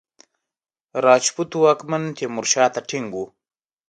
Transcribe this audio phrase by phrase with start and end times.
[1.05, 3.25] راجپوتو واکمن تیمورشاه ته ټینګ وو.